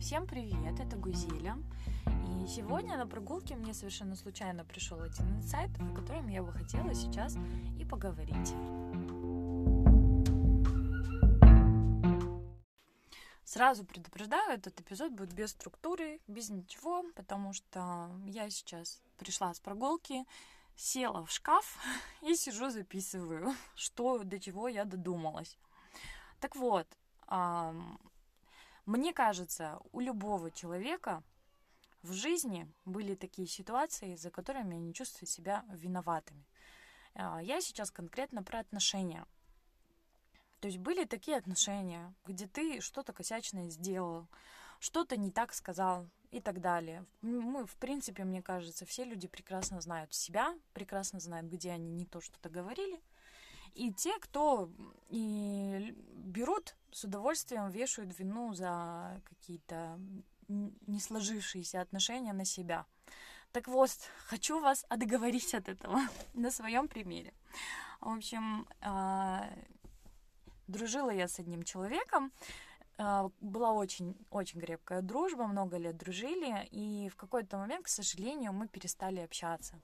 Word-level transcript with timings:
Всем 0.00 0.26
привет, 0.26 0.80
это 0.80 0.96
Гузеля. 0.96 1.58
И 2.06 2.46
сегодня 2.48 2.96
на 2.96 3.06
прогулке 3.06 3.54
мне 3.54 3.74
совершенно 3.74 4.16
случайно 4.16 4.64
пришел 4.64 4.98
один 5.02 5.36
инсайт, 5.36 5.70
о 5.78 5.94
котором 5.94 6.26
я 6.28 6.42
бы 6.42 6.52
хотела 6.52 6.94
сейчас 6.94 7.36
и 7.78 7.84
поговорить. 7.84 8.54
Сразу 13.44 13.84
предупреждаю, 13.84 14.54
этот 14.54 14.80
эпизод 14.80 15.12
будет 15.12 15.34
без 15.34 15.50
структуры, 15.50 16.20
без 16.26 16.48
ничего, 16.48 17.04
потому 17.14 17.52
что 17.52 18.10
я 18.24 18.48
сейчас 18.48 19.02
пришла 19.18 19.52
с 19.52 19.60
прогулки, 19.60 20.24
села 20.76 21.26
в 21.26 21.30
шкаф 21.30 21.78
и 22.22 22.34
сижу 22.34 22.70
записываю, 22.70 23.54
что 23.74 24.24
до 24.24 24.40
чего 24.40 24.66
я 24.66 24.86
додумалась. 24.86 25.58
Так 26.40 26.56
вот, 26.56 26.86
мне 28.90 29.12
кажется, 29.12 29.78
у 29.92 30.00
любого 30.00 30.50
человека 30.50 31.22
в 32.02 32.12
жизни 32.12 32.68
были 32.84 33.14
такие 33.14 33.46
ситуации, 33.46 34.16
за 34.16 34.30
которыми 34.30 34.76
они 34.76 34.92
чувствуют 34.92 35.30
себя 35.30 35.64
виноватыми. 35.68 36.44
А, 37.14 37.40
я 37.40 37.60
сейчас 37.60 37.92
конкретно 37.92 38.42
про 38.42 38.58
отношения. 38.58 39.24
То 40.58 40.66
есть 40.66 40.78
были 40.78 41.04
такие 41.04 41.36
отношения, 41.36 42.12
где 42.26 42.48
ты 42.48 42.80
что-то 42.80 43.12
косячное 43.12 43.70
сделал, 43.70 44.26
что-то 44.80 45.16
не 45.16 45.30
так 45.30 45.54
сказал 45.54 46.08
и 46.32 46.40
так 46.40 46.60
далее. 46.60 47.06
Мы, 47.22 47.66
в 47.66 47.76
принципе, 47.76 48.24
мне 48.24 48.42
кажется, 48.42 48.86
все 48.86 49.04
люди 49.04 49.28
прекрасно 49.28 49.80
знают 49.80 50.12
себя, 50.14 50.58
прекрасно 50.72 51.20
знают, 51.20 51.46
где 51.46 51.70
они 51.70 51.92
не 51.92 52.06
то 52.06 52.20
что-то 52.20 52.48
говорили, 52.48 53.00
и 53.74 53.92
те, 53.92 54.18
кто 54.18 54.68
и 55.08 55.94
берут 56.12 56.74
с 56.92 57.04
удовольствием, 57.04 57.70
вешают 57.70 58.18
вину 58.18 58.54
за 58.54 59.20
какие-то 59.24 59.98
не 60.48 61.00
сложившиеся 61.00 61.80
отношения 61.80 62.32
на 62.32 62.44
себя. 62.44 62.86
Так 63.52 63.68
вот, 63.68 63.90
хочу 64.26 64.60
вас 64.60 64.84
отговорить 64.88 65.54
от 65.54 65.68
этого 65.68 66.00
на 66.34 66.50
своем 66.50 66.88
примере. 66.88 67.32
В 68.00 68.08
общем, 68.08 68.66
а, 68.80 69.48
дружила 70.68 71.10
я 71.10 71.28
с 71.28 71.38
одним 71.38 71.64
человеком, 71.64 72.32
а, 72.98 73.30
была 73.40 73.72
очень, 73.72 74.14
очень 74.30 74.60
крепкая 74.60 75.02
дружба, 75.02 75.46
много 75.46 75.78
лет 75.78 75.96
дружили, 75.96 76.66
и 76.70 77.08
в 77.08 77.16
какой-то 77.16 77.58
момент, 77.58 77.86
к 77.86 77.88
сожалению, 77.88 78.52
мы 78.52 78.68
перестали 78.68 79.20
общаться. 79.20 79.80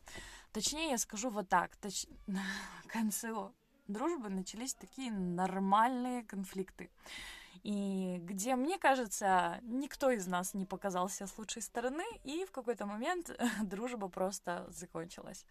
Точнее, 0.53 0.91
я 0.91 0.99
скажу 0.99 1.31
вот 1.31 1.49
так, 1.49 1.77
точ... 1.77 2.07
к 2.87 2.93
концу 2.93 3.53
дружбы 3.89 4.29
начались 4.29 4.75
такие 4.75 5.11
нормальные 5.11 6.25
конфликты. 6.25 6.91
И 7.63 8.19
где, 8.23 8.55
мне 8.55 8.79
кажется, 8.79 9.59
никто 9.63 10.11
из 10.11 10.27
нас 10.27 10.55
не 10.55 10.67
показался 10.67 11.27
с 11.27 11.37
лучшей 11.37 11.63
стороны, 11.63 12.05
и 12.23 12.45
в 12.45 12.53
какой-то 12.53 12.87
момент 12.87 13.31
дружба 13.63 14.09
просто 14.09 14.67
закончилась. 14.69 15.45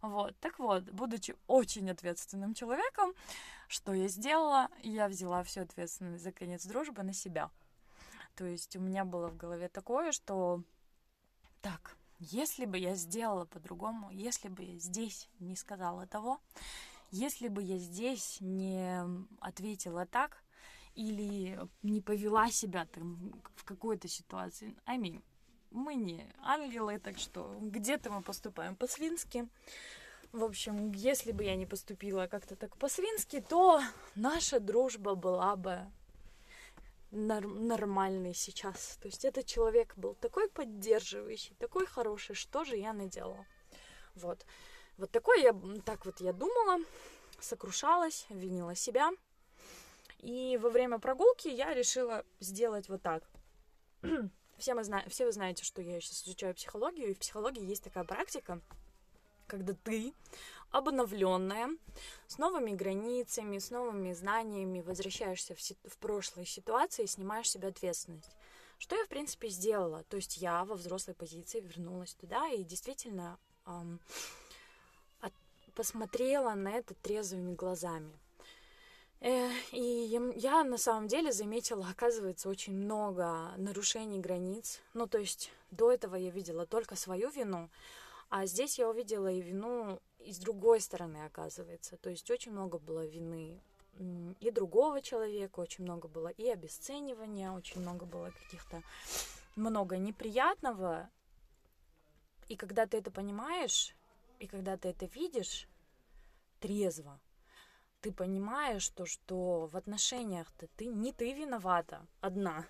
Вот, 0.00 0.36
так 0.38 0.58
вот, 0.60 0.84
будучи 0.90 1.34
очень 1.48 1.90
ответственным 1.90 2.54
человеком, 2.54 3.12
что 3.66 3.92
я 3.92 4.06
сделала? 4.06 4.68
Я 4.82 5.08
взяла 5.08 5.42
всю 5.42 5.62
ответственность 5.62 6.22
за 6.22 6.30
конец 6.30 6.64
дружбы 6.64 7.02
на 7.02 7.12
себя. 7.12 7.50
То 8.36 8.44
есть 8.44 8.76
у 8.76 8.80
меня 8.80 9.04
было 9.04 9.28
в 9.28 9.36
голове 9.36 9.68
такое, 9.68 10.12
что 10.12 10.62
так, 11.60 11.96
если 12.20 12.66
бы 12.66 12.78
я 12.78 12.94
сделала 12.94 13.46
по-другому, 13.46 14.10
если 14.10 14.48
бы 14.48 14.62
я 14.62 14.78
здесь 14.78 15.28
не 15.40 15.56
сказала 15.56 16.06
того, 16.06 16.40
если 17.10 17.48
бы 17.48 17.62
я 17.62 17.78
здесь 17.78 18.38
не 18.40 19.02
ответила 19.40 20.06
так 20.06 20.42
или 20.94 21.58
не 21.82 22.00
повела 22.00 22.50
себя 22.50 22.86
там 22.86 23.32
в 23.56 23.64
какой-то 23.64 24.08
ситуации, 24.08 24.76
mean, 24.86 25.22
мы 25.70 25.94
не 25.94 26.26
ангелы, 26.42 26.98
так 26.98 27.18
что 27.18 27.56
где-то 27.60 28.10
мы 28.10 28.22
поступаем 28.22 28.74
по-свински. 28.74 29.48
В 30.32 30.44
общем, 30.44 30.92
если 30.92 31.32
бы 31.32 31.44
я 31.44 31.56
не 31.56 31.66
поступила 31.66 32.26
как-то 32.26 32.56
так 32.56 32.76
по-свински, 32.76 33.40
то 33.40 33.80
наша 34.14 34.60
дружба 34.60 35.14
была 35.14 35.56
бы 35.56 35.90
норм- 37.10 37.66
нормальной 37.66 38.34
сейчас. 38.34 38.98
То 39.00 39.08
есть 39.08 39.24
этот 39.24 39.46
человек 39.46 39.96
был 39.96 40.14
такой 40.14 40.48
поддерживающий, 40.50 41.54
такой 41.58 41.86
хороший, 41.86 42.34
что 42.34 42.64
же 42.64 42.76
я 42.76 42.92
наделала. 42.92 43.46
Вот. 44.14 44.44
Вот 44.98 45.12
такое 45.12 45.38
я, 45.38 45.54
так 45.84 46.04
вот 46.04 46.20
я 46.20 46.32
думала, 46.32 46.84
сокрушалась, 47.40 48.26
винила 48.28 48.74
себя. 48.74 49.10
И 50.18 50.58
во 50.60 50.70
время 50.70 50.98
прогулки 50.98 51.46
я 51.46 51.72
решила 51.72 52.24
сделать 52.40 52.88
вот 52.88 53.00
так. 53.02 53.22
все, 54.58 54.74
мы 54.74 54.82
зна- 54.82 55.04
все 55.08 55.24
вы 55.24 55.32
знаете, 55.32 55.64
что 55.64 55.80
я 55.80 56.00
сейчас 56.00 56.24
изучаю 56.24 56.54
психологию, 56.54 57.10
и 57.10 57.14
в 57.14 57.20
психологии 57.20 57.64
есть 57.64 57.84
такая 57.84 58.02
практика, 58.02 58.60
когда 59.46 59.72
ты, 59.84 60.12
обновленная, 60.72 61.70
с 62.26 62.38
новыми 62.38 62.72
границами, 62.72 63.58
с 63.58 63.70
новыми 63.70 64.12
знаниями, 64.12 64.80
возвращаешься 64.80 65.54
в, 65.54 65.60
си- 65.60 65.78
в 65.84 65.96
прошлые 65.98 66.44
ситуации 66.44 67.04
и 67.04 67.06
снимаешь 67.06 67.48
себе 67.48 67.68
ответственность. 67.68 68.36
Что 68.78 68.96
я, 68.96 69.04
в 69.04 69.08
принципе, 69.08 69.48
сделала. 69.48 70.02
То 70.04 70.16
есть 70.16 70.38
я 70.38 70.64
во 70.64 70.74
взрослой 70.74 71.14
позиции 71.14 71.60
вернулась 71.60 72.14
туда 72.14 72.48
и 72.48 72.64
действительно 72.64 73.38
эм, 73.66 74.00
посмотрела 75.78 76.54
на 76.54 76.72
это 76.72 76.94
трезвыми 76.94 77.54
глазами. 77.54 78.12
И 79.20 80.20
я 80.36 80.64
на 80.64 80.76
самом 80.76 81.06
деле 81.06 81.30
заметила, 81.30 81.86
оказывается, 81.88 82.48
очень 82.48 82.74
много 82.74 83.52
нарушений 83.56 84.18
границ. 84.18 84.80
Ну, 84.92 85.06
то 85.06 85.18
есть 85.18 85.52
до 85.70 85.92
этого 85.92 86.16
я 86.16 86.30
видела 86.30 86.66
только 86.66 86.96
свою 86.96 87.30
вину, 87.30 87.70
а 88.28 88.46
здесь 88.46 88.76
я 88.76 88.88
увидела 88.88 89.30
и 89.30 89.40
вину 89.40 90.00
и 90.18 90.32
с 90.32 90.38
другой 90.38 90.80
стороны, 90.80 91.24
оказывается. 91.24 91.96
То 91.96 92.10
есть 92.10 92.28
очень 92.28 92.50
много 92.50 92.78
было 92.78 93.06
вины 93.06 93.60
и 94.40 94.50
другого 94.50 95.00
человека, 95.00 95.60
очень 95.60 95.84
много 95.84 96.08
было 96.08 96.28
и 96.28 96.48
обесценивания, 96.48 97.52
очень 97.52 97.80
много 97.82 98.04
было 98.04 98.32
каких-то 98.42 98.82
много 99.54 99.96
неприятного. 99.96 101.08
И 102.48 102.56
когда 102.56 102.86
ты 102.86 102.96
это 102.96 103.12
понимаешь, 103.12 103.94
и 104.38 104.46
когда 104.46 104.76
ты 104.76 104.88
это 104.88 105.06
видишь 105.06 105.68
трезво, 106.60 107.20
ты 108.00 108.12
понимаешь 108.12 108.88
то, 108.90 109.06
что 109.06 109.66
в 109.66 109.76
отношениях-то 109.76 110.68
ты 110.76 110.86
не 110.86 111.12
ты 111.12 111.32
виновата 111.32 112.06
одна. 112.20 112.66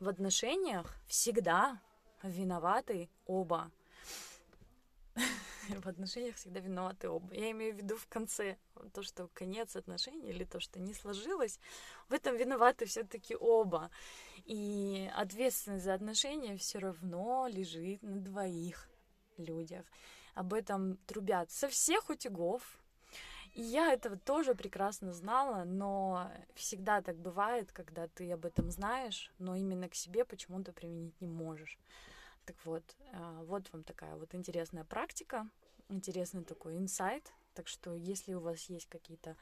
В 0.00 0.08
отношениях 0.08 0.96
всегда 1.06 1.80
виноваты 2.22 3.08
оба. 3.26 3.70
В 5.68 5.86
отношениях 5.86 6.36
всегда 6.36 6.60
виноваты 6.60 7.10
оба. 7.10 7.34
Я 7.34 7.50
имею 7.50 7.74
в 7.74 7.76
виду 7.76 7.96
в 7.96 8.06
конце 8.06 8.56
то, 8.94 9.02
что 9.02 9.28
конец 9.34 9.76
отношений 9.76 10.30
или 10.30 10.44
то, 10.44 10.60
что 10.60 10.80
не 10.80 10.94
сложилось, 10.94 11.60
в 12.08 12.14
этом 12.14 12.36
виноваты 12.36 12.86
все-таки 12.86 13.36
оба. 13.36 13.90
И 14.46 15.10
ответственность 15.14 15.84
за 15.84 15.92
отношения 15.92 16.56
все 16.56 16.78
равно 16.78 17.48
лежит 17.48 18.02
на 18.02 18.18
двоих 18.18 18.88
людях 19.36 19.84
об 20.38 20.54
этом 20.54 20.98
трубят 21.06 21.50
со 21.50 21.68
всех 21.68 22.10
утюгов. 22.10 22.62
И 23.54 23.62
я 23.62 23.92
этого 23.92 24.16
тоже 24.16 24.54
прекрасно 24.54 25.12
знала, 25.12 25.64
но 25.64 26.30
всегда 26.54 27.02
так 27.02 27.16
бывает, 27.16 27.72
когда 27.72 28.06
ты 28.06 28.30
об 28.30 28.46
этом 28.46 28.70
знаешь, 28.70 29.32
но 29.38 29.56
именно 29.56 29.88
к 29.88 29.96
себе 29.96 30.24
почему-то 30.24 30.72
применить 30.72 31.20
не 31.20 31.26
можешь. 31.26 31.76
Так 32.44 32.56
вот, 32.64 32.84
э, 33.00 33.44
вот 33.46 33.72
вам 33.72 33.82
такая 33.82 34.14
вот 34.14 34.32
интересная 34.34 34.84
практика, 34.84 35.48
интересный 35.88 36.44
такой 36.44 36.76
инсайт. 36.76 37.32
Так 37.54 37.66
что, 37.66 37.94
если 37.94 38.34
у 38.34 38.40
вас 38.40 38.70
есть 38.70 38.86
какие-то 38.86 39.36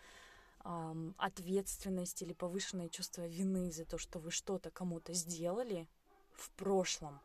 ответственность 1.19 2.23
или 2.23 2.33
повышенное 2.33 2.89
чувство 2.89 3.25
вины 3.29 3.71
за 3.71 3.85
то, 3.85 3.99
что 3.99 4.19
вы 4.19 4.33
что-то 4.33 4.73
кому-то 4.73 5.13
сделали 5.13 5.87
в 6.33 6.51
прошлом, 6.53 7.21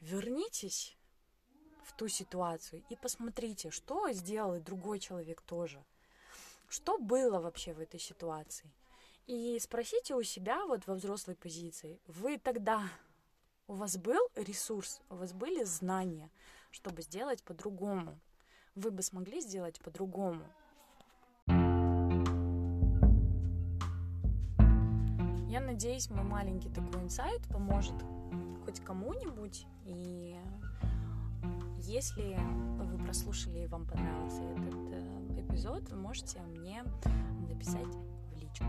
вернитесь 0.00 0.96
в 1.84 1.92
ту 1.92 2.08
ситуацию 2.08 2.82
и 2.88 2.96
посмотрите, 2.96 3.70
что 3.70 4.10
сделал 4.12 4.54
и 4.54 4.60
другой 4.60 4.98
человек 4.98 5.40
тоже. 5.42 5.82
Что 6.68 6.98
было 6.98 7.40
вообще 7.40 7.72
в 7.74 7.80
этой 7.80 7.98
ситуации? 7.98 8.70
И 9.26 9.58
спросите 9.60 10.14
у 10.14 10.22
себя 10.22 10.64
вот 10.66 10.86
во 10.86 10.94
взрослой 10.94 11.36
позиции, 11.36 12.00
вы 12.06 12.38
тогда, 12.38 12.82
у 13.66 13.74
вас 13.74 13.96
был 13.96 14.28
ресурс, 14.34 15.00
у 15.08 15.16
вас 15.16 15.32
были 15.32 15.64
знания, 15.64 16.30
чтобы 16.70 17.02
сделать 17.02 17.42
по-другому? 17.42 18.18
Вы 18.74 18.90
бы 18.90 19.02
смогли 19.02 19.40
сделать 19.40 19.80
по-другому? 19.80 20.44
Я 25.48 25.60
надеюсь, 25.60 26.08
мой 26.10 26.24
маленький 26.24 26.68
такой 26.68 27.02
инсайт 27.02 27.42
поможет 27.48 27.94
хоть 28.64 28.80
кому-нибудь 28.80 29.66
и 29.84 30.36
если 31.90 32.38
вы 32.78 32.98
прослушали 32.98 33.64
и 33.64 33.66
вам 33.66 33.84
понравился 33.84 34.42
этот 34.42 34.74
э, 34.92 35.40
эпизод, 35.40 35.90
вы 35.90 35.96
можете 35.96 36.40
мне 36.42 36.84
написать 37.48 37.92
в 38.32 38.36
личку. 38.36 38.64